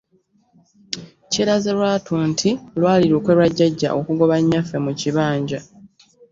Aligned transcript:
Kyeraze 1.31 1.69
lwatu 1.77 2.13
nti 2.29 2.49
lwali 2.79 3.05
lukwe 3.11 3.31
lwa 3.37 3.47
jjajja 3.51 3.89
okugoba 3.99 4.35
nnyaffe 4.39 4.77
mu 4.85 4.91
kibanja. 4.99 5.59